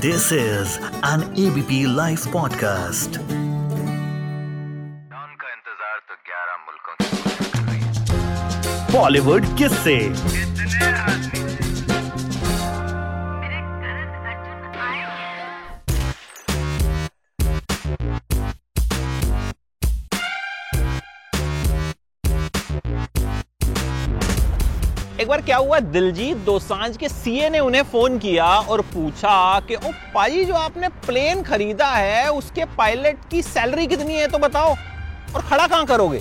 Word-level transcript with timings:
This 0.00 0.30
is 0.30 0.78
an 1.02 1.22
ABP 1.42 1.86
Life 1.86 2.26
podcast. 2.32 3.16
उनका 5.16 5.48
इंतज़ार 5.52 6.00
तो 6.08 6.16
एक 25.20 25.28
बार 25.28 25.40
क्या 25.40 25.56
हुआ? 25.56 25.78
दिलजीत 25.80 26.36
दोसांझ 26.36 26.96
के 26.96 27.08
सीए 27.08 27.48
ने 27.50 27.58
उन्हें 27.58 27.82
फ़ोन 27.82 28.18
किया 28.18 28.46
और 28.46 28.80
पूछा 28.80 29.60
कि, 29.60 29.74
ओ 29.74 29.90
पाजी, 30.14 30.44
जो 30.44 30.54
आपने 30.54 30.88
प्लेन 30.88 31.42
खरीदा 31.42 31.86
है, 31.86 32.28
उसके 32.30 32.64
पायलट 32.64 33.16
की 33.30 33.42
सैलरी 33.42 33.86
कितनी 33.86 34.14
है 34.14 34.26
तो 34.28 34.38
बताओ। 34.38 34.74
और 35.34 35.42
खड़ा 35.42 35.66
कहाँ 35.66 35.86
करोगे? 35.86 36.18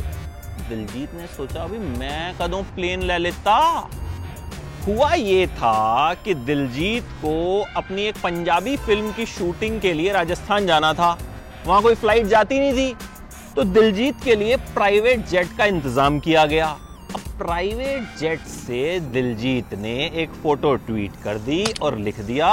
दिलजीत 0.70 1.14
ने 1.14 1.28
सोचा, 1.28 1.64
अभी 1.64 1.80
मैं 1.80 2.36
कदों 2.38 2.64
प्लेन 2.64 3.02
ले 3.02 3.18
लेता। 3.18 3.58
हुआ 4.88 5.14
ये 5.14 5.48
था 5.48 6.14
कि 6.14 6.34
दिलजीत 6.34 7.04
को 7.04 7.62
अपनी 7.78 8.02
एक 8.02 8.18
पंजाबी 8.18 8.78
फ़िल्म 8.78 9.12
की 9.12 9.26
शूटिंग 9.26 9.82
के 9.82 9.94
लिए 9.94 10.14
राजस्थान 10.14 10.68
जाना 10.68 10.94
था। 10.94 11.18
वहाँ 11.66 11.82
कोई 11.82 11.96
फ़्लाइट 11.96 12.26
जाती 12.26 12.60
नहीं 12.60 12.74
थी। 12.74 12.96
तो 13.56 13.64
दिलजीत 13.64 14.24
के 14.24 14.36
लिए 14.36 14.56
प्राइवेट 14.56 15.28
जेट 15.28 15.58
का 15.58 15.66
इंतज़ाम 15.66 16.20
किया 16.20 16.46
गया। 16.46 16.78
प्राइवेट 17.38 18.04
जेट 18.20 18.40
से 18.40 19.00
दिलजीत 19.14 19.74
ने 19.76 19.94
एक 20.16 20.34
फ़ोटो 20.44 20.74
ट्वीट 20.86 21.12
कर 21.24 21.38
दी 21.38 21.64
और 21.82 21.98
लिख 21.98 22.20
दिया 22.20 22.48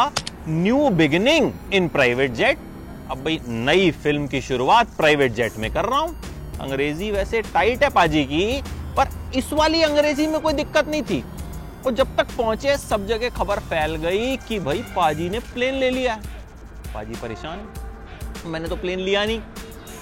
new 0.49 0.89
beginning 0.91 1.51
in 1.73 1.87
private 1.89 2.33
jet 2.33 2.59
अब 3.11 3.23
भाई, 3.25 3.39
नई 3.49 3.91
फ़िल्म 3.93 4.27
की 4.27 4.41
शुरुआत 4.41 4.97
प्राइवेट 4.97 5.33
जेट 5.33 5.57
में 5.59 5.71
कर 5.73 5.85
रहा 5.85 5.99
हूँ। 5.99 6.15
अंग्रेज़ी 6.61 7.11
वैसे 7.11 7.43
टाइट 7.45 7.83
है 7.83 7.91
पाजी 7.91 8.25
की, 8.25 8.63
पर 8.97 9.09
इस 9.39 9.53
वाली 9.53 9.83
अंग्रेज़ी 9.83 10.27
में 10.27 10.41
कोई 10.41 10.53
दिक्कत 10.53 10.89
नहीं 10.89 11.03
थी। 11.03 11.23
और 11.87 11.93
जब 11.93 12.17
तक 12.17 12.37
पहुँचे, 12.39 12.77
सब 12.79 13.07
जगह 13.07 13.31
खबर 13.37 13.59
फैल 13.61 13.95
गई 13.97 14.37
कि 14.39 14.59
भाई 14.61 14.83
पाजी 14.97 15.29
ने 15.31 15.39
प्लेन 15.53 15.75
ले 15.75 15.91
लिया 15.91 16.19
पाजी 16.95 17.21
परेशान 17.23 17.67
मैंने 18.47 18.69
तो 18.69 18.77
प्लेन 18.77 19.01
लिया 19.01 19.25
नहीं। 19.25 19.41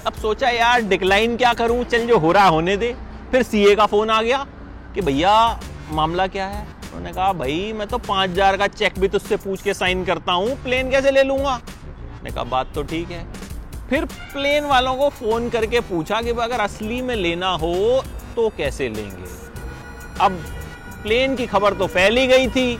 अब 0.07 0.13
सोचा, 0.13 0.49
यार 0.49 0.81
डिक्लाइन 0.83 1.37
क्या 1.37 1.53
करूँ? 1.53 1.83
चल 1.83 2.07
जो 2.07 2.17
हो 2.17 2.31
रहा 2.31 2.47
होने 2.47 2.77
दे। 2.77 2.93
फिर 3.31 3.43
सीए 3.43 3.75
का 3.75 3.85
फ़ोन 3.85 4.09
आ 4.09 4.21
गया। 4.21 4.45
कि 4.95 5.01
भैया, 5.01 5.59
मामला 5.91 6.27
क्या 6.27 6.45
है? 6.47 6.65
उन्होंने 6.83 7.11
कहा, 7.13 7.31
भाई, 7.33 7.73
मैं 7.73 7.87
तो 7.87 7.97
पाँच 7.99 8.29
हज़ार 8.29 8.57
का 8.57 8.67
चेक 8.69 8.99
भी 8.99 9.07
तुझसे 9.07 9.35
पूछ 9.37 9.61
के 9.61 9.73
साइन 9.73 10.03
करता 10.05 10.31
हूँ 10.33 10.55
प्लेन 10.63 10.89
कैसे 10.91 11.11
ले 11.11 11.23
लूँगा? 11.23 11.55
मैंने 11.55 12.31
कहा, 12.31 12.43
बात 12.45 12.73
तो 12.75 12.83
ठीक 12.83 13.11
है। 13.11 13.25
फिर 13.89 14.05
प्लेन 14.05 14.65
वालों 14.65 14.95
को 14.95 15.09
फ़ोन 15.09 15.49
करके 15.49 15.79
पूछा 15.81 16.21
कि 16.21 16.29
अगर 16.31 16.59
असली 16.59 17.01
में 17.01 17.15
लेना 17.15 17.49
हो 17.55 18.03
तो 18.35 18.47
कैसे 18.57 18.89
लेंगे? 18.89 19.29
अब 20.21 20.31
प्लेन 21.03 21.35
की 21.35 21.45
खबर 21.47 21.73
तो 21.73 21.87
फैल 21.87 22.25
गई 22.27 22.47
थी 22.47 22.75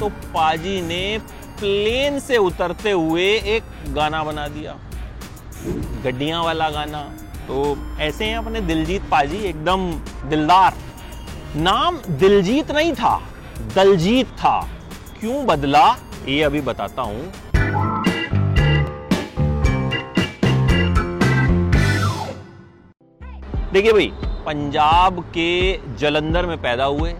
तो 0.00 0.08
पाजी 0.08 0.80
ने 0.82 1.18
प्लेन 1.60 2.18
से 2.20 2.36
उतरते 2.38 2.90
हुए 2.90 3.24
एक 3.46 3.62
गाना 3.94 4.22
बना 4.24 4.46
दिया। 4.48 4.76
गड्डियाँ 6.04 6.42
वाला 6.44 6.68
गाना। 6.70 7.02
तो 7.46 7.76
ऐसे 8.00 8.24
हैं 8.24 8.36
अपने 8.36 8.60
दिलजीत 8.60 9.02
पाजी, 9.10 9.36
एकदम 9.38 9.90
दिलदार। 10.30 10.74
नाम 11.56 11.96
दिलजीत 12.10 12.70
नहीं 12.70 12.92
था, 12.92 13.20
दलजीत 13.74 14.26
था। 14.38 14.58
क्यों 15.20 15.44
बदला, 15.46 15.84
ये 16.28 16.42
अभी 16.42 16.60
बताता 16.60 17.02
हूँ। 17.02 17.32
देखिए 23.72 23.92
भाई, 23.92 24.10
पंजाब 24.46 25.20
के 25.28 25.96
जलंधर 25.96 26.46
में 26.46 26.56
पैदा 26.62 26.84
हुए 26.84 27.14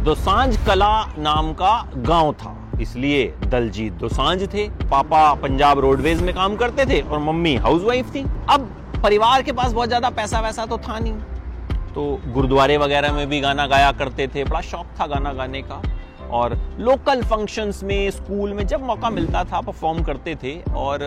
दोसांझ 0.00 0.56
कला 0.66 0.92
नाम 1.18 1.52
का 1.54 1.72
गाँव 1.98 2.32
था, 2.34 2.56
इसलिए 2.80 3.26
दलजीत 3.46 3.92
दोसांझ 3.92 4.42
थे। 4.54 4.68
पापा 4.90 5.32
पंजाब 5.36 5.78
रोडवेज़ 5.78 6.22
में 6.24 6.34
काम 6.34 6.56
करते 6.56 6.86
थे 6.86 7.00
और 7.00 7.18
मम्मी 7.20 7.56
हाउसवाइफ 7.56 8.14
थी। 8.14 8.24
अब 8.50 8.70
परिवार 9.02 9.42
के 9.42 9.52
पास 9.52 9.72
बहुत 9.72 9.88
ज़्यादा 9.88 10.10
पैसा 10.12 10.40
वैसा 10.40 10.66
तो 10.66 10.78
था 10.78 10.98
नहीं। 10.98 11.37
तो 11.94 12.20
गुरुद्वारे 12.26 12.76
वगैरह 12.76 13.12
में 13.12 13.26
भी 13.28 13.40
गाना 13.40 13.66
गाया 13.66 13.92
करते 13.92 14.26
थे, 14.28 14.44
बड़ा 14.44 14.60
शौक 14.60 14.86
था 15.00 15.06
गाना 15.06 15.32
गाने 15.32 15.62
का। 15.62 15.82
और 16.30 16.54
लोकल 16.78 17.22
फ़ंक्शंस 17.22 17.82
में 17.82 18.10
स्कूल 18.10 18.52
में 18.54 18.66
जब 18.66 18.82
मौका 18.82 19.10
मिलता 19.10 19.44
था 19.44 19.60
परफॉर्म 19.60 20.02
करते 20.02 20.34
थे, 20.34 20.52
और 20.72 20.98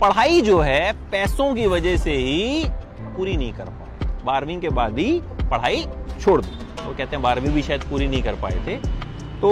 पढ़ाई 0.00 0.40
जो 0.40 0.58
है, 0.60 0.92
पैसों 1.10 1.54
की 1.54 1.66
वजह 1.66 1.96
से 1.96 2.12
ही 2.12 2.64
पूरी 3.16 3.36
नहीं 3.36 3.52
कर 3.52 3.64
पाए। 3.64 4.08
बारहवीं 4.24 4.58
के 4.60 4.68
बाद 4.70 4.98
ही 4.98 5.20
पढ़ाई 5.50 5.84
छोड़ 6.20 6.40
दी। 6.40 6.56
वो 6.82 6.92
कहते 6.92 7.16
हैं 7.16 7.22
बारहवीं 7.22 7.52
भी 7.52 7.62
शायद 7.62 7.82
पूरी 7.90 8.08
नहीं 8.08 8.22
कर 8.22 8.34
पाए 8.34 8.64
थे। 8.66 8.76
तो 9.40 9.50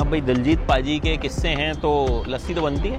अब 0.00 0.10
भाई 0.10 0.20
दिलजीत 0.20 0.58
पाजी 0.58 0.98
के 0.98 1.16
किस्से 1.16 1.48
हैं 1.58 1.74
तो 1.80 2.24
लस्सी 2.28 2.54
तो 2.54 2.62
बनती 2.62 2.88
है। 2.88 2.98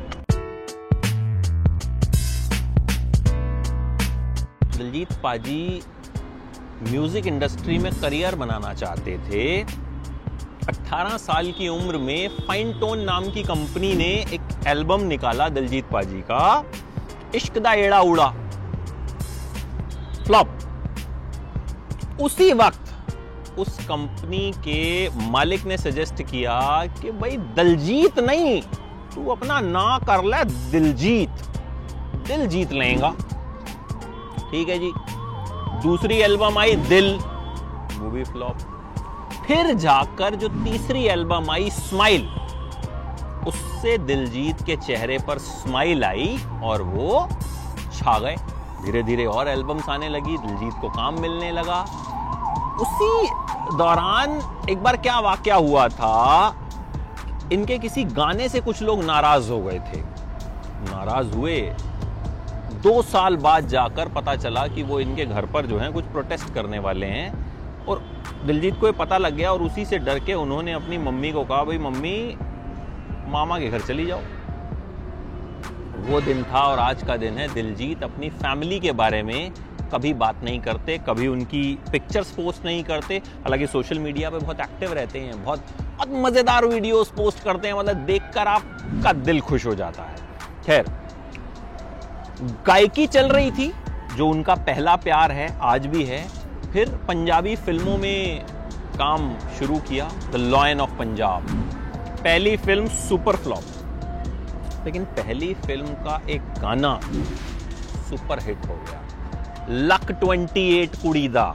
दिलजीत 4.78 5.14
पाजी 5.24 5.82
म्यूज़िक 6.84 7.28
इंडस्ट्री 7.28 7.78
में 7.78 7.92
करियर 8.02 8.36
बनाना 8.36 8.74
चाहते 8.74 9.18
थे। 9.18 9.64
18 10.68 11.18
साल 11.18 11.52
की 11.52 11.68
उम्र 11.68 11.98
में 11.98 12.30
फाइन 12.48 12.80
टोन 12.80 13.00
नाम 13.00 13.30
की 13.32 13.44
कंपनी 13.44 13.94
ने 13.94 14.10
एक 14.34 14.68
एल्बम 14.68 15.02
निकाला 15.02 15.50
दिलजीत 15.50 15.86
पाजी 15.86 16.22
का, 16.22 16.64
इश्क 17.36 17.58
दा 17.58 17.74
एड़ा 17.74 18.00
उड़ा। 18.02 18.30
फ्लॉप। 20.26 20.48
उसी 22.22 22.54
वक्त 22.54 22.86
उस 23.60 23.80
कंपनी 23.86 24.52
के 24.58 25.10
मालिक 25.30 25.66
ने 25.66 25.78
सजेस्ट 25.78 26.22
किया 26.22 26.86
कि 27.02 27.12
भाई, 27.12 27.38
दलजीत 27.38 28.20
नहीं, 28.20 28.62
तू 29.16 29.26
अपना 29.26 29.60
ना 29.60 30.00
कर 30.00 30.24
ले 30.24 30.44
दिलजीत। 30.72 31.30
दिल 32.28 32.48
जीत 32.48 32.72
लेगा। 32.72 33.10
ठीक 34.52 34.70
है 34.70 34.80
जी। 34.80 34.92
दूसरी 35.82 36.18
एल्बम 36.22 36.58
आई, 36.58 36.76
दिल। 36.76 37.14
वो 37.94 38.10
भी 38.12 38.24
फ्लॉप 38.24 38.58
फिर 39.48 39.74
जाकर 39.76 40.36
जो 40.36 40.48
तीसरी 40.48 41.04
एल्बम 41.08 41.50
आई, 41.52 41.70
स्माइल। 41.70 42.28
उससे 43.48 43.98
दिलजीत 43.98 44.62
के 44.64 44.76
चेहरे 44.78 45.18
पर 45.18 45.38
स्माइल 45.38 46.04
आई 46.04 46.38
और 46.64 46.82
वो 46.82 47.28
छा 47.94 48.18
गए। 48.20 48.36
धीरे 48.84 49.04
धीरे 49.04 49.26
और 49.26 49.48
एल्बम्स 49.48 49.90
आने 49.90 50.10
लगी, 50.10 50.38
दिलजीत 50.38 50.74
को 50.82 50.90
काम 50.90 51.20
मिलने 51.22 51.52
लगा। 51.52 51.82
उसी 52.82 53.28
दौरान 53.78 54.40
एक 54.70 54.84
बार 54.84 54.98
क्या 54.98 55.20
वाक्य 55.20 55.52
हुआ 55.52 55.88
था, 55.88 56.56
इनके 57.54 57.78
किसी 57.78 58.04
गाने 58.04 58.50
से 58.50 58.62
कुछ 58.62 58.82
लोग 58.82 59.04
नाराज़ 59.04 59.52
हो 59.52 59.62
गए 59.62 59.80
थे। 59.88 60.02
नाराज़ 60.84 61.36
हुए। 61.36 61.60
दो 62.82 63.02
साल 63.02 63.36
बाद 63.38 63.68
जाकर 63.68 64.08
पता 64.08 64.36
चला 64.36 64.68
कि 64.68 64.84
वो 64.84 65.00
इनके 65.00 65.26
घर 65.26 65.46
पर 65.46 65.66
जो 65.66 65.78
है 65.78 65.92
कुछ 65.92 66.06
प्रोटेस्ट 66.06 66.54
करने 66.54 66.80
वाले 66.80 67.06
हैं। 67.06 67.86
और 67.86 68.02
दिलजीत 68.46 68.80
को 68.80 68.86
ये 68.86 68.92
पता 68.94 69.18
लग 69.18 69.36
गया 69.36 69.52
और 69.52 69.62
उसी 69.62 69.86
से 69.86 69.98
डर 70.00 70.20
के 70.20 70.34
उन्होंने 70.34 70.74
अपनी 70.74 70.98
मम्मी 70.98 71.32
को 71.32 71.44
कहा, 71.44 71.64
भाई 71.64 71.78
मम्मी, 71.78 72.38
मामा 73.28 73.60
के 73.60 73.70
घर 73.70 73.82
चली 73.82 74.06
जाओ। 74.06 74.22
वो 76.02 76.22
दिन 76.22 76.44
था 76.44 76.62
और 76.62 76.80
आज 76.80 77.04
का 77.04 77.18
दिन 77.18 77.38
है। 77.38 77.48
दिलजीत 77.54 78.04
अपनी 78.04 78.30
फैमिली 78.30 78.80
के 78.80 78.92
बारे 78.92 79.22
में 79.24 79.52
कभी 79.94 80.14
बात 80.14 80.44
नहीं 80.44 80.60
करते, 80.60 80.98
कभी 80.98 81.28
उनकी 81.28 81.64
पिक्चर्स 81.92 82.32
पोस्ट 82.32 82.66
नहीं 82.66 82.84
करते। 82.84 83.18
हालाँकि 83.18 83.68
सोशल 83.68 84.00
मीडिया 84.00 84.30
पे 84.30 84.38
बहुत 84.38 84.60
एक्टिव 84.60 84.94
रहते 84.94 85.20
हैं, 85.20 85.44
बहुत 85.44 85.66
बहुत 85.98 86.10
मज़ेदार 86.26 86.66
वीडियोस 86.66 87.12
पोस्ट 87.12 87.44
करते 87.44 87.68
हैं। 87.68 87.76
मतलब 87.76 88.06
देखकर 88.06 88.48
आपका 88.48 89.14
दिल 89.14 89.42
खुश 89.42 89.66
हो 89.66 89.76
जाता 89.76 90.04
है। 90.04 90.16
खैर 90.66 90.86
गायकी 92.42 93.08
चल 93.08 93.28
रही 93.28 93.52
थी, 93.52 93.72
जो 94.18 94.28
उनका 94.28 94.56
पहला 94.56 94.96
प्यार 94.96 95.32
है, 95.32 95.58
आज 95.62 95.86
भी 95.86 96.04
है। 96.04 96.28
फिर 96.74 96.90
पंजाबी 97.08 97.56
फ़िल्मों 97.56 97.98
में 97.98 98.46
काम 98.98 99.38
शुरू 99.60 99.80
किया 99.80 100.10
द 100.32 100.36
लॉयन 100.36 100.82
ऑफ़ 100.82 100.90
पंजाब 100.90 101.46
पहली 102.24 102.58
फ़िल्म 102.58 102.88
सुपर 102.88 103.36
फ्लॉप। 103.36 104.84
लेकिन 104.86 105.06
पहली 105.06 105.54
फ़िल्म 105.54 105.88
का 105.88 106.22
एक 106.30 106.42
गाना 106.42 107.00
सुपर 108.10 108.40
हिट 108.40 108.66
हो 108.68 108.76
गया। 108.76 109.04
लक 109.70 110.12
28 110.12 111.02
कुड़ी 111.02 111.28
दा 111.28 111.46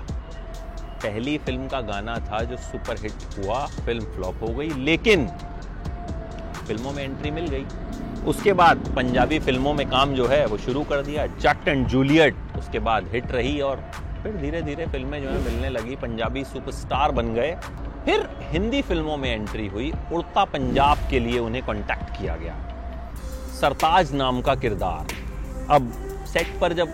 पहली 1.02 1.38
फ़िल्म 1.38 1.69
का 1.69 1.81
गाना 1.81 2.14
था 2.19 2.40
जो 2.40 2.56
सुपर 2.56 2.96
हिट 2.96 3.38
हुआ, 3.38 3.66
फ़िल्म 3.66 4.04
फ्लॉप 4.04 4.42
हो 4.42 4.54
गई, 4.54 4.69
लेकिन 4.69 5.26
फ़िल्मों 6.66 6.92
में 6.92 7.04
एंट्री 7.04 7.31
मिल 7.31 7.46
गई। 7.46 7.66
उसके 8.26 8.52
बाद 8.52 8.92
पंजाबी 8.96 9.38
फ़िल्मों 9.38 9.74
में 9.74 9.90
काम 9.90 10.14
जो 10.14 10.26
है, 10.26 10.46
वो 10.46 10.58
शुरू 10.58 10.82
कर 10.82 11.02
दिया। 11.02 11.26
जट 11.26 11.68
एंड 11.68 11.86
जूलियट 11.86 12.36
उसके 12.58 12.78
बाद 12.78 13.08
हिट 13.12 13.32
रही 13.32 13.60
और 13.60 13.90
फिर 14.22 14.32
धीरे 14.32 14.62
धीरे 14.62 14.86
फ़िल्में 14.86 15.22
जो 15.22 15.28
है 15.28 15.44
मिलने 15.44 15.68
लगी। 15.68 15.96
पंजाबी 15.96 16.44
सुपरस्टार 16.44 17.12
बन 17.12 17.34
गए। 17.34 17.56
फिर 18.04 18.28
हिंदी 18.40 18.82
फ़िल्मों 18.82 19.16
में 19.16 19.34
एंट्री 19.34 19.66
हुई। 19.66 19.92
उड़ता 20.12 20.44
पंजाब 20.44 20.98
के 21.10 21.20
लिए 21.20 21.38
उन्हें 21.38 21.64
कॉन्टैक्ट 21.64 22.10
किया 22.10 22.36
गया। 22.36 22.56
सरताज 23.60 24.14
नाम 24.14 24.40
का 24.40 24.54
किरदार। 24.54 25.06
अब 25.70 25.92
सेट 26.26 26.60
पर 26.60 26.72
जब 26.72 26.88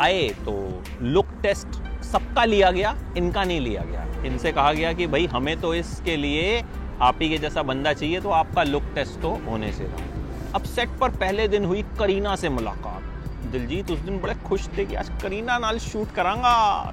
आए 0.00 0.28
तो 0.28 0.82
लुक 1.02 1.26
टेस्ट 1.42 2.02
सबका 2.04 2.44
लिया 2.44 2.70
गया, 2.70 2.96
इनका 3.16 3.44
नहीं 3.44 3.60
लिया 3.60 3.82
गया। 3.82 4.06
इनसे 4.26 4.52
कहा 4.52 4.72
गया 4.72 4.92
कि, 4.92 5.06
भाई, 5.06 5.26
हमें 5.26 5.60
तो 5.60 5.74
इसके 5.74 6.16
लिए 6.16 6.62
आप 7.00 7.18
ही 7.22 7.28
के 7.28 7.38
जैसा 7.38 7.62
बंदा 7.62 7.92
चाहिए 7.92 8.20
तो 8.20 8.30
आपका 8.30 8.62
लुक 8.62 8.82
टेस्ट 8.94 9.20
तो 9.20 9.40
होने 9.46 9.72
से 9.72 9.84
था 9.84 10.11
अब 10.54 10.62
सेट 10.64 10.88
पर 11.00 11.10
पहले 11.10 11.46
दिन 11.48 11.64
हुई 11.64 11.82
करीना 11.98 12.34
से 12.36 12.48
मुलाकात। 12.48 13.50
दिलजीत 13.52 13.90
उस 13.90 13.98
दिन 13.98 14.18
बड़े 14.20 14.34
खुश 14.34 14.68
थे 14.68 14.84
कि 14.84 14.94
आज 14.94 15.10
करीना 15.22 15.58
नाल 15.58 15.78
शूट 15.78 16.10
करांगा। 16.10 16.92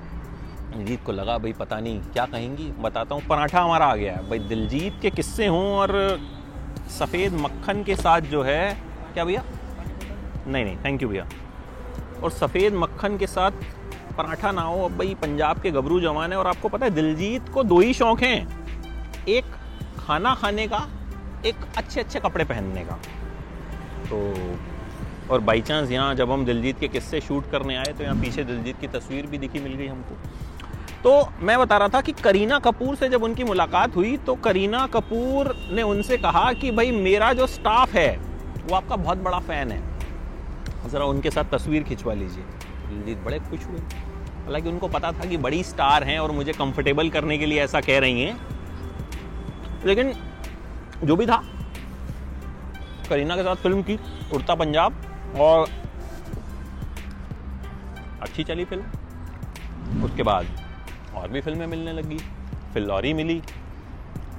दिलजीत 0.76 1.04
को 1.06 1.12
लगा, 1.12 1.38
भाई 1.38 1.54
पता 1.54 1.80
नहीं 1.80 2.00
क्या 2.04 2.26
कहेंगी, 2.26 2.72
बताता 2.80 3.16
हूँ, 3.16 3.24
पराठा 3.28 3.62
हमारा 3.62 3.86
आ 3.86 3.96
गया 3.96 4.14
है। 4.16 4.30
भाई 4.30 4.40
दिलजीत 4.40 5.00
के 5.02 5.10
किस्से 5.10 5.48
हों 5.48 5.66
और 5.74 6.20
सफ़ेद 6.90 7.34
मक्खन 7.34 7.84
के 7.84 7.96
साथ 7.96 8.22
जो 8.22 8.44
है, 8.44 8.74
क्या 9.14 9.26
भैया? 9.26 9.44
नहीं 10.48 10.64
नहीं 10.66 10.78
थैंक 10.78 11.02
यू 11.02 11.10
भैया. 11.10 11.28
और 12.24 12.32
सफ़ेद 12.32 12.74
मक्खन 12.74 13.18
के 13.18 13.28
साथ 13.28 13.52
पराठा 14.18 14.52
ना 14.52 14.62
हो, 14.62 14.86
अब 14.86 14.98
भाई 14.98 15.16
पंजाब 15.16 15.62
के 15.62 15.72
गबरू 15.72 16.00
जवान 16.02 16.32
है 16.32 16.38
और 16.38 16.48
आपको 16.48 16.70
पता 16.70 16.86
है 16.86 16.92
दिलजीत 16.92 17.50
को 17.50 17.64
दो 17.64 17.80
ही 17.80 17.94
शौक 17.94 18.24
हैं। 18.24 19.26
एक 19.28 19.46
खाना 20.00 20.36
खाने 20.36 20.68
का, 20.68 20.88
एक 21.46 21.56
अच्छे 21.78 22.00
अच्छे 22.00 22.20
कपड़े 22.20 22.46
पहनने 22.46 22.86
का। 22.86 23.00
तो 24.10 24.20
और 25.30 25.40
बाई 25.42 25.62
चांस 25.62 25.92
यहाँ 25.92 26.14
जब 26.16 26.32
हम 26.32 26.46
दिलजीत 26.46 26.80
के 26.80 26.88
किस्से 26.88 27.20
शूट 27.22 27.50
करने 27.52 27.76
आए 27.76 27.94
तो 27.94 28.04
यहाँ 28.04 28.16
पीछे 28.22 28.44
दिलजीत 28.44 28.80
की 28.82 28.88
तस्वीर 28.90 29.26
भी 29.26 29.38
दिखी, 29.38 29.60
मिल 29.60 29.74
गई 29.74 29.88
हमको। 29.88 30.16
तो 31.04 31.12
मैं 31.42 31.58
बता 31.60 31.78
रहा 31.78 31.88
था 31.88 32.02
कि 32.02 32.12
करीना 32.14 32.60
कपूर 32.60 32.96
से 32.96 33.10
जब 33.10 33.24
उनकी 33.24 33.44
मुलाकात 33.44 33.96
हुई 33.96 34.16
तो 34.18 34.36
करीना 34.38 34.86
कपूर 34.88 35.54
ने 35.72 35.82
उनसे 35.84 36.18
कहा 36.18 36.52
कि 36.54 36.72
भाई 36.72 36.92
मेरा 36.94 37.32
जो 37.34 37.48
स्टाफ 37.48 37.94
है, 37.94 38.10
वो 38.60 38.76
आपका 38.76 38.96
बहुत 38.96 39.18
बड़ा 39.18 39.40
फ़ैन 39.40 39.72
है। 39.72 40.90
ज़रा 40.90 41.06
उनके 41.06 41.32
साथ 41.32 41.52
तस्वीर 41.52 41.84
खिंचवा 41.84 42.14
लीजिए। 42.14 42.44
दिलजीत 42.90 43.18
बड़े 43.18 43.40
खुश 43.40 43.66
हुए। 43.66 43.80
हालाँकि 43.80 44.70
उनको 44.70 44.88
पता 44.88 45.12
था 45.12 45.26
कि 45.26 45.38
बड़ी 45.38 45.64
स्टार 45.64 46.04
हैं 46.04 46.20
और 46.20 46.32
मुझे 46.32 46.54
कंफर्टेबल 46.54 47.10
करने 47.10 47.38
के 47.38 47.46
लिए 47.46 47.62
ऐसा 47.62 47.82
कह 47.82 48.00
रही 48.00 48.22
हैं। 48.22 48.36
लेकिन 49.86 50.14
जो 51.04 51.16
भी 51.16 51.26
था 51.26 51.42
करीना 53.10 53.36
के 53.36 53.44
साथ 53.44 53.56
फ़िल्म 53.56 53.82
की, 53.82 54.00
उड़ता 54.34 54.56
पंजाब, 54.56 55.02
और 55.38 55.68
अच्छी 58.22 58.44
चली 58.44 58.66
फ़िल्म। 58.66 60.04
उसके 60.04 60.24
बाद 60.24 60.48
और 61.16 61.30
भी 61.30 61.42
फ़िल्में 61.42 61.66
मिलने 61.68 61.94
लगी 61.94 62.18
फिल्लौरी 62.74 63.14
मिली। 63.14 63.42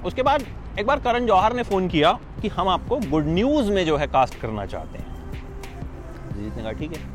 उसके 0.05 0.23
बाद 0.23 0.45
एक 0.79 0.85
बार 0.85 0.99
करण 0.99 1.25
जौहर 1.25 1.53
ने 1.53 1.63
फ़ोन 1.63 1.87
किया 1.87 2.11
कि 2.41 2.47
हम 2.47 2.67
आपको 2.69 2.97
गुड 2.99 3.25
न्यूज़ 3.27 3.71
में 3.71 3.85
जो 3.85 3.97
है 3.97 4.07
कास्ट 4.07 4.39
करना 4.39 4.65
चाहते 4.65 4.97
हैं। 4.97 5.05
दिलीप 6.33 6.55
ने 6.55 6.63
कहा, 6.63 6.71
ठीक 6.71 6.91
है। 6.91 7.09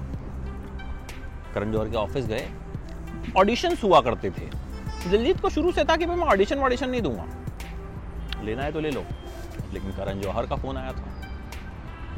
करण 1.55 1.73
जौहर 1.73 1.89
के 1.89 1.97
ऑफ़िस 1.97 2.27
गए। 2.27 2.49
ऑडिशन 3.37 3.77
हुआ 3.85 4.01
करते 4.01 4.31
थे। 4.31 4.49
दिलजीत 5.09 5.41
को 5.41 5.51
शुरू 5.51 5.73
से 5.73 5.85
था 5.85 5.97
कि 5.97 6.07
मैं 6.07 6.17
ऑडिशन 6.27 6.59
वॉडिशन 6.59 6.91
नहीं 6.91 7.03
दूँगा। 7.03 7.25
लेना 8.45 8.63
है 8.63 8.73
तो 8.73 8.81
ले 8.81 8.91
लो, 8.91 9.05
लेकिन 9.73 9.91
करण 9.93 10.21
जौहर 10.21 10.47
का 10.47 10.57
फ़ोन 10.57 10.77
आया 10.77 10.93
था। 10.93 11.15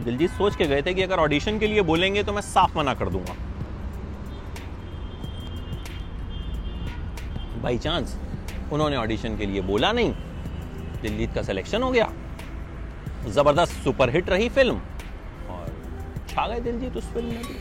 दिलजीत 0.00 0.30
सोच 0.30 0.56
के 0.56 0.66
गए 0.66 0.82
थे 0.82 0.94
कि 0.94 1.02
अगर 1.02 1.18
ऑडिशन 1.18 1.58
के 1.58 1.66
लिए 1.66 1.82
बोलेंगे 1.82 2.22
तो 2.22 2.32
मैं 2.32 2.42
साफ़ 2.42 2.76
मना 2.78 2.94
कर 2.94 3.08
दूँगा। 3.08 3.34
बाई 7.62 7.78
चांस 7.78 8.16
उन्होंने 8.72 8.96
ऑडिशन 8.96 9.36
के 9.38 9.46
लिए 9.46 9.60
बोला 9.62 9.92
नहीं। 9.92 10.12
दिलजीत 11.02 11.34
का 11.34 11.42
सिलेक्शन 11.42 11.82
हो 11.82 11.90
गया। 11.90 12.10
ज़बरदस्त 13.28 13.72
सुपरहिट 13.84 14.28
रही 14.30 14.48
फ़िल्म 14.48 14.80
और 15.50 15.66
छा 16.28 16.46
गए 16.48 16.60
दिलजीत 16.60 16.96
उस 16.96 17.12
फ़िल्म 17.12 17.28
में 17.28 17.42
भी। 17.42 17.54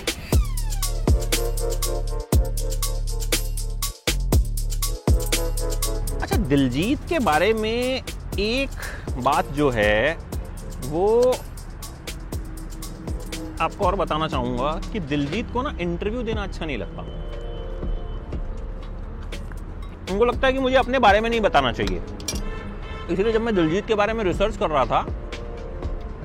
अच्छा 6.22 6.38
दिलजीत 6.38 7.00
के 7.10 7.20
बारे 7.20 7.52
में 7.54 8.02
एक 8.40 8.70
बात 9.20 9.48
जो 9.54 9.70
है, 9.70 10.18
वो 10.86 11.36
आपको 13.62 13.86
और 13.86 13.96
बताना 13.96 14.28
चाहूँगा 14.28 14.72
कि 14.94 15.00
दिलजीत 15.00 15.52
को 15.54 15.62
ना 15.62 15.78
इंटरव्यू 15.82 16.22
देना 16.22 16.44
अच्छा 16.44 16.66
नहीं 16.66 16.78
लगता। 16.78 17.02
उनको 20.14 20.26
लगता 20.26 20.48
है 20.48 20.54
कि 20.54 20.60
मुझे 20.60 20.76
अपने 20.76 21.00
बारे 21.00 21.22
में 21.22 21.30
नहीं 21.30 21.42
बताना 21.42 21.72
चाहिए। 21.72 22.02
इसलिए 23.12 23.32
जब 23.34 23.42
मैं 23.42 23.56
दिलजीत 23.56 23.88
के 23.88 23.96
बारे 23.96 24.14
में 24.14 24.24
रिसर्च 24.24 24.58
कर 24.58 24.70
रहा 24.70 24.86
था, 24.86 25.06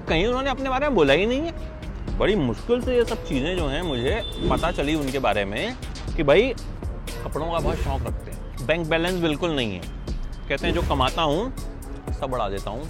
कहीं 0.09 0.27
उन्होंने 0.27 0.51
अपने 0.51 0.71
बारे 0.71 0.87
में 0.87 0.95
बोला 0.95 1.13
ही 1.13 1.27
नहीं 1.27 1.41
है। 1.41 2.19
बड़ी 2.19 2.37
मुश्किल 2.37 2.81
से 2.81 2.97
ये 2.97 3.05
सब 3.05 3.25
चीज़ें 3.25 3.57
जो 3.57 3.67
हैं, 3.67 3.83
मुझे 3.83 4.23
पता 4.51 4.71
चली 4.71 4.95
उनके 4.95 5.19
बारे 5.19 5.45
में 5.45 5.77
कि 6.17 6.23
भाई, 6.23 6.55
कपड़ों 7.25 7.51
का 7.51 7.59
बहुत 7.59 7.77
शौक 7.77 8.03
रखते 8.03 8.31
हैं। 8.31 8.67
बैंक 8.67 8.87
बैलेंस 8.89 9.21
बिल्कुल 9.21 9.51
नहीं 9.51 9.73
है। 9.73 9.81
कहते 10.49 10.67
हैं, 10.67 10.75
जो 10.75 10.83
कमाता 10.83 11.23
हूँ, 11.23 11.53
सब 12.21 12.31
बढ़ा 12.31 12.49
देता 12.49 12.71
हूँ। 12.71 12.89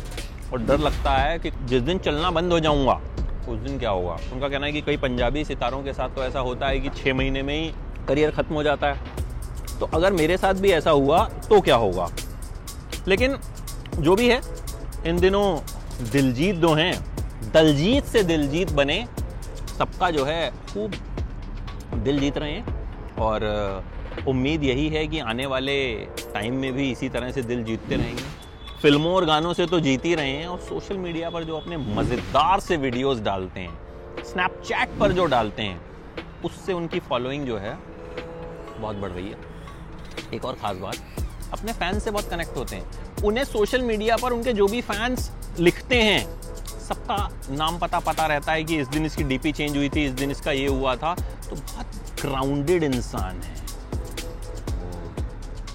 और 0.53 0.59
डर 0.59 0.79
लगता 0.79 1.11
है 1.11 1.39
कि 1.39 1.51
जिस 1.65 1.83
दिन 1.83 1.99
चलना 1.99 2.31
बंद 2.31 2.53
हो 2.53 2.61
जाऊँगा 2.61 3.01
उस 3.49 3.59
दिन 3.59 3.79
क्या 3.79 3.91
होगा 3.91 4.17
उनका 4.33 4.49
कहना 4.49 4.67
है 4.67 4.73
कि 4.73 4.81
कई 4.81 4.97
पंजाबी 4.97 5.45
सितारों 5.45 5.83
के 5.83 5.93
साथ 5.93 6.09
तो 6.09 6.23
ऐसा 6.25 6.41
होता 6.41 6.69
है 6.69 6.81
कि 6.81 6.91
छः 6.97 7.15
महीने 7.15 7.43
में 7.43 7.55
ही 7.55 7.73
करियर 8.09 8.31
ख़त्म 8.31 8.55
हो 8.55 8.63
जाता 8.63 8.93
है। 8.93 9.79
तो 9.79 9.87
अगर 9.87 10.13
मेरे 10.13 10.37
साथ 10.37 10.55
भी 10.55 10.71
ऐसा 10.71 10.91
हुआ 10.91 11.25
तो 11.49 11.61
क्या 11.61 11.77
होगा? 11.77 12.09
लेकिन 13.09 13.37
जो 13.99 14.15
भी 14.17 14.29
है, 14.29 14.41
इन 15.07 15.19
दिनों 15.21 15.59
दिलजीत 16.11 16.57
दो 16.57 16.73
हैं, 16.75 16.93
दलजीत 17.55 18.05
से 18.05 18.23
दिलजीत 18.23 18.73
बने 18.73 19.05
सबका 19.79 20.11
जो 20.11 20.25
है 20.25 20.51
खूब 20.73 20.95
दिल 21.95 22.21
जीत 22.21 22.39
रहे। 22.39 22.53
हैं 22.53 23.17
और 23.19 23.85
उम्मीद 24.29 24.65
यही 24.65 24.89
है 24.89 25.07
कि 25.07 25.19
आने 25.19 25.47
वाले 25.47 25.75
टाइम 26.35 26.55
में 26.55 26.73
भी 26.73 26.91
इसी 26.91 27.09
तरह 27.09 27.31
से 27.31 27.43
दिल 27.43 27.65
जीतते 27.65 27.97
रहेंगे। 27.97 28.23
फ़िल्मों 28.83 29.13
और 29.15 29.25
गानों 29.25 29.53
से 29.53 29.65
तो 29.67 29.79
जीत 29.81 30.05
ही 30.05 30.15
रहे 30.15 30.31
हैं 30.31 30.47
और 30.47 30.59
सोशल 30.59 30.97
मीडिया 30.99 31.29
पर 31.31 31.45
जो 31.45 31.57
अपने 31.57 31.77
मज़ेदार 31.77 32.61
से 32.61 32.77
वीडियोस 32.77 33.19
डालते 33.21 33.61
हैं 33.61 34.25
स्नैपचैट 34.25 34.99
पर 35.01 35.13
जो 35.13 35.25
डालते 35.25 35.63
हैं, 35.63 35.81
उससे 36.45 36.73
उनकी 36.73 37.01
फॉलोइंग 37.01 37.45
जो 37.47 37.59
है 37.59 37.77
बहुत 38.81 38.97
बढ़ 38.97 39.11
रही 39.11 39.29
है। 39.29 39.37
एक 40.35 40.45
और 40.45 40.55
ख़ास 40.55 40.77
बात, 40.77 40.97
अपने 41.53 41.73
फैंस 41.73 42.05
से 42.05 42.11
बहुत 42.11 42.31
कनेक्ट 42.31 42.57
होते 42.57 42.77
हैं। 42.77 43.23
उन्हें 43.25 43.45
सोशल 43.45 43.83
मीडिया 43.83 44.17
पर 44.17 44.33
उनके 44.33 44.53
जो 44.53 44.67
भी 44.67 44.81
फैंस 44.81 45.31
लिखते 45.61 46.03
हैं, 46.03 46.27
सबका 46.81 47.29
नाम 47.51 47.79
पता 47.79 48.01
पता 48.01 48.27
रहता 48.27 48.53
है 48.53 48.65
कि 48.65 48.81
इस 48.81 48.89
दिन 48.89 49.07
इसकी 49.07 49.25
डीपी 49.25 49.53
चेंज 49.53 49.77
हुई 49.77 49.89
थी, 49.89 50.05
इस 50.07 50.13
दिन 50.13 50.31
इसका 50.31 50.53
ये 50.53 50.67
हुआ 50.69 50.97
था। 50.97 51.15
तो 51.15 51.57
बहुत 51.57 52.21
ग्राउंडेड 52.23 52.85
इंसान 52.85 53.41
है। 53.43 53.55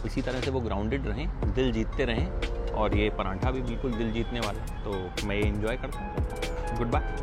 इसी 0.05 0.21
तरह 0.21 0.41
से 0.41 0.51
वो 0.51 0.59
ग्राउंडेड 0.59 1.07
रहें, 1.07 1.27
दिल 1.55 1.71
जीतते 1.71 2.05
रहें 2.05 2.56
और 2.77 2.95
ये 2.97 3.09
पराठा 3.17 3.51
भी 3.51 3.61
बिल्कुल 3.61 3.93
दिल 3.93 4.11
जीतने 4.13 4.39
वाला 4.39 4.61
है 4.61 4.83
तो 4.83 5.27
मैं 5.27 5.35
ये 5.35 5.47
इंजॉय 5.47 5.77
करता 5.77 5.99
हूँ 5.99 6.77
good 6.77 6.91
bye 6.91 7.15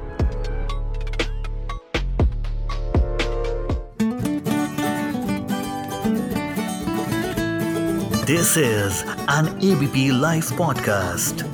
this 8.26 8.56
is 8.58 9.02
an 9.30 9.58
ABP 9.64 10.08
live 10.20 10.56
podcast. 10.58 11.53